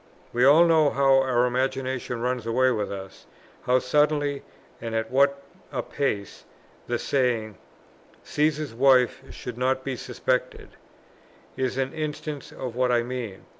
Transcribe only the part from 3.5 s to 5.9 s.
how suddenly and at what a